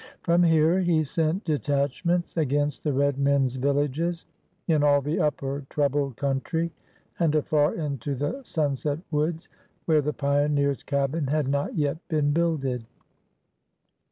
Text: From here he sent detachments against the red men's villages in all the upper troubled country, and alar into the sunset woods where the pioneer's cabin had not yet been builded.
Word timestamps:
From 0.23 0.41
here 0.41 0.79
he 0.79 1.03
sent 1.03 1.43
detachments 1.45 2.35
against 2.35 2.83
the 2.83 2.91
red 2.91 3.19
men's 3.19 3.57
villages 3.57 4.25
in 4.67 4.81
all 4.83 4.99
the 4.99 5.19
upper 5.19 5.67
troubled 5.69 6.17
country, 6.17 6.71
and 7.19 7.35
alar 7.35 7.77
into 7.77 8.15
the 8.15 8.41
sunset 8.41 8.97
woods 9.11 9.47
where 9.85 10.01
the 10.01 10.11
pioneer's 10.11 10.81
cabin 10.81 11.27
had 11.27 11.47
not 11.47 11.75
yet 11.77 11.97
been 12.07 12.31
builded. 12.33 12.83